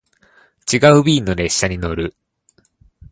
[0.73, 2.15] 違う便の列車に乗る